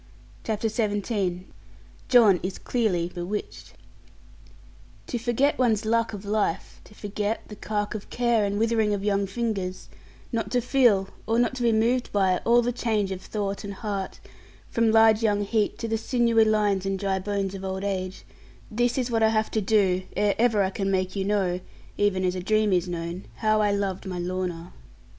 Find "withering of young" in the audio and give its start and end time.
8.57-9.27